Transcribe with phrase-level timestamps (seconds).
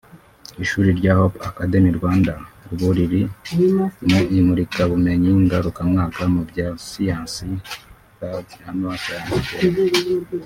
[0.63, 2.33] Ishuri rya Hope Academy Rwanda
[2.71, 3.21] ubu riri
[4.09, 7.47] mu imurikabumenyi ngarukamwaka mu bya Siyansi
[8.17, 9.73] “Third Annual Science Fair”